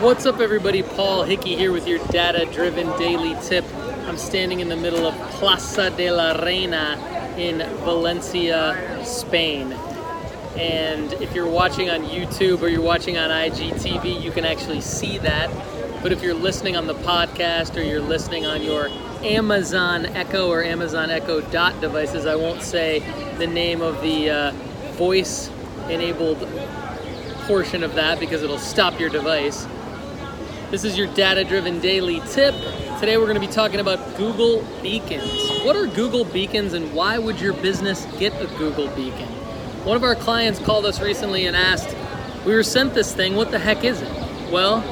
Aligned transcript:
What's 0.00 0.26
up, 0.26 0.38
everybody? 0.38 0.84
Paul 0.84 1.24
Hickey 1.24 1.56
here 1.56 1.72
with 1.72 1.88
your 1.88 1.98
data 2.06 2.46
driven 2.52 2.86
daily 3.00 3.34
tip. 3.42 3.64
I'm 4.06 4.16
standing 4.16 4.60
in 4.60 4.68
the 4.68 4.76
middle 4.76 5.04
of 5.04 5.30
Plaza 5.30 5.90
de 5.90 6.08
la 6.12 6.40
Reina 6.40 7.34
in 7.36 7.58
Valencia, 7.78 9.02
Spain. 9.04 9.72
And 10.56 11.12
if 11.14 11.34
you're 11.34 11.50
watching 11.50 11.90
on 11.90 12.04
YouTube 12.04 12.62
or 12.62 12.68
you're 12.68 12.80
watching 12.80 13.18
on 13.18 13.30
IGTV, 13.30 14.22
you 14.22 14.30
can 14.30 14.44
actually 14.44 14.82
see 14.82 15.18
that. 15.18 15.50
But 16.00 16.12
if 16.12 16.22
you're 16.22 16.32
listening 16.32 16.76
on 16.76 16.86
the 16.86 16.94
podcast 16.94 17.76
or 17.76 17.82
you're 17.82 18.00
listening 18.00 18.46
on 18.46 18.62
your 18.62 18.90
Amazon 19.24 20.06
Echo 20.06 20.48
or 20.48 20.62
Amazon 20.62 21.10
Echo 21.10 21.40
Dot 21.40 21.80
devices, 21.80 22.24
I 22.24 22.36
won't 22.36 22.62
say 22.62 23.00
the 23.38 23.48
name 23.48 23.82
of 23.82 24.00
the 24.02 24.30
uh, 24.30 24.52
voice 24.92 25.50
enabled 25.88 26.38
portion 27.48 27.82
of 27.82 27.94
that 27.94 28.20
because 28.20 28.44
it'll 28.44 28.58
stop 28.58 29.00
your 29.00 29.10
device. 29.10 29.66
This 30.70 30.84
is 30.84 30.98
your 30.98 31.06
data 31.14 31.44
driven 31.44 31.80
daily 31.80 32.20
tip. 32.28 32.54
Today 33.00 33.16
we're 33.16 33.24
going 33.24 33.40
to 33.40 33.46
be 33.46 33.46
talking 33.46 33.80
about 33.80 34.18
Google 34.18 34.62
Beacons. 34.82 35.64
What 35.64 35.74
are 35.76 35.86
Google 35.86 36.26
Beacons 36.26 36.74
and 36.74 36.92
why 36.92 37.16
would 37.16 37.40
your 37.40 37.54
business 37.54 38.04
get 38.18 38.34
a 38.34 38.46
Google 38.58 38.86
Beacon? 38.88 39.28
One 39.86 39.96
of 39.96 40.04
our 40.04 40.14
clients 40.14 40.58
called 40.58 40.84
us 40.84 41.00
recently 41.00 41.46
and 41.46 41.56
asked, 41.56 41.96
We 42.44 42.54
were 42.54 42.62
sent 42.62 42.92
this 42.92 43.14
thing, 43.14 43.34
what 43.34 43.50
the 43.50 43.58
heck 43.58 43.82
is 43.82 44.02
it? 44.02 44.12
Well, 44.52 44.84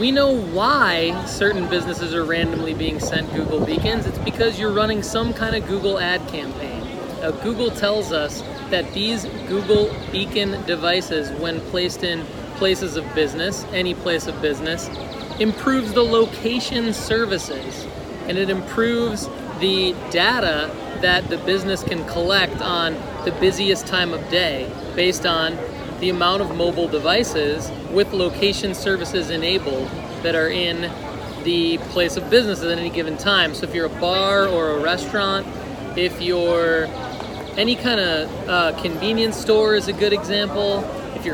we 0.00 0.10
know 0.10 0.34
why 0.34 1.22
certain 1.26 1.68
businesses 1.68 2.14
are 2.14 2.24
randomly 2.24 2.72
being 2.72 2.98
sent 2.98 3.30
Google 3.34 3.62
Beacons. 3.62 4.06
It's 4.06 4.16
because 4.16 4.58
you're 4.58 4.72
running 4.72 5.02
some 5.02 5.34
kind 5.34 5.54
of 5.54 5.68
Google 5.68 5.98
ad 5.98 6.26
campaign. 6.28 6.80
Now, 7.20 7.32
Google 7.32 7.70
tells 7.70 8.10
us 8.10 8.40
that 8.70 8.90
these 8.94 9.26
Google 9.48 9.94
Beacon 10.10 10.64
devices, 10.64 11.30
when 11.38 11.60
placed 11.60 12.04
in 12.04 12.24
places 12.58 12.96
of 12.96 13.14
business, 13.14 13.64
any 13.72 13.94
place 13.94 14.26
of 14.26 14.40
business, 14.42 14.88
improves 15.40 15.92
the 15.92 16.02
location 16.02 16.92
services 16.92 17.86
and 18.28 18.36
it 18.36 18.50
improves 18.50 19.28
the 19.60 19.94
data 20.10 20.70
that 21.00 21.28
the 21.30 21.38
business 21.38 21.82
can 21.82 22.04
collect 22.06 22.60
on 22.60 22.92
the 23.24 23.32
busiest 23.40 23.86
time 23.86 24.12
of 24.12 24.28
day 24.28 24.70
based 24.94 25.24
on 25.24 25.56
the 26.00 26.10
amount 26.10 26.42
of 26.42 26.54
mobile 26.56 26.88
devices 26.88 27.70
with 27.90 28.12
location 28.12 28.74
services 28.74 29.30
enabled 29.30 29.88
that 30.22 30.34
are 30.34 30.48
in 30.48 30.92
the 31.44 31.78
place 31.90 32.16
of 32.16 32.28
business 32.28 32.62
at 32.62 32.76
any 32.76 32.90
given 32.90 33.16
time. 33.16 33.54
So 33.54 33.66
if 33.66 33.74
you're 33.74 33.86
a 33.86 34.00
bar 34.00 34.46
or 34.46 34.72
a 34.72 34.80
restaurant, 34.80 35.46
if 35.96 36.20
you're 36.20 36.86
any 37.56 37.74
kind 37.74 37.98
of 37.98 38.48
uh, 38.48 38.80
convenience 38.80 39.36
store 39.36 39.74
is 39.74 39.88
a 39.88 39.92
good 39.92 40.12
example. 40.12 40.82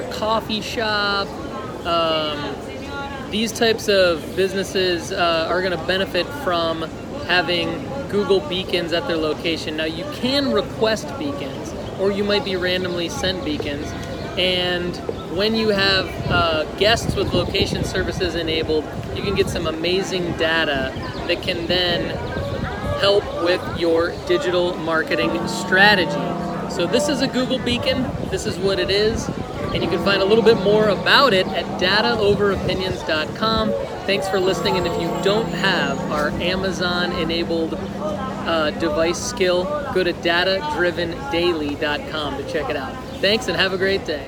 If 0.00 0.10
coffee 0.10 0.60
shop, 0.60 1.28
um, 1.86 2.54
these 3.30 3.52
types 3.52 3.88
of 3.88 4.36
businesses 4.36 5.12
uh, 5.12 5.46
are 5.48 5.60
going 5.60 5.76
to 5.76 5.86
benefit 5.86 6.26
from 6.44 6.82
having 7.26 7.68
Google 8.08 8.40
beacons 8.40 8.92
at 8.92 9.06
their 9.08 9.16
location. 9.16 9.76
Now, 9.76 9.84
you 9.84 10.04
can 10.12 10.52
request 10.52 11.06
beacons, 11.18 11.74
or 11.98 12.10
you 12.10 12.24
might 12.24 12.44
be 12.44 12.56
randomly 12.56 13.08
sent 13.08 13.44
beacons. 13.44 13.86
And 14.38 14.96
when 15.36 15.54
you 15.54 15.70
have 15.70 16.06
uh, 16.30 16.64
guests 16.76 17.14
with 17.14 17.32
location 17.32 17.84
services 17.84 18.34
enabled, 18.34 18.84
you 19.14 19.22
can 19.22 19.34
get 19.34 19.48
some 19.48 19.66
amazing 19.66 20.36
data 20.36 20.92
that 21.26 21.42
can 21.42 21.66
then 21.66 22.10
help 23.00 23.24
with 23.42 23.62
your 23.78 24.12
digital 24.26 24.76
marketing 24.76 25.30
strategy. 25.48 26.70
So, 26.70 26.86
this 26.86 27.08
is 27.08 27.20
a 27.22 27.28
Google 27.28 27.58
beacon, 27.58 28.02
this 28.30 28.46
is 28.46 28.58
what 28.58 28.78
it 28.78 28.90
is 28.90 29.28
and 29.74 29.82
you 29.82 29.88
can 29.88 30.04
find 30.04 30.20
a 30.22 30.24
little 30.24 30.44
bit 30.44 30.58
more 30.58 30.88
about 30.88 31.32
it 31.32 31.46
at 31.48 31.64
dataoveropinions.com. 31.80 33.72
Thanks 34.06 34.28
for 34.28 34.38
listening, 34.40 34.76
and 34.76 34.86
if 34.86 35.00
you 35.00 35.08
don't 35.22 35.48
have 35.48 35.98
our 36.10 36.28
Amazon 36.30 37.12
enabled 37.12 37.74
uh, 37.74 38.70
device 38.72 39.22
skill, 39.22 39.64
go 39.94 40.02
to 40.02 40.12
datadrivendaily.com 40.12 42.36
to 42.36 42.52
check 42.52 42.68
it 42.68 42.76
out. 42.76 42.92
Thanks, 43.20 43.46
and 43.48 43.56
have 43.56 43.72
a 43.72 43.78
great 43.78 44.04
day. 44.04 44.26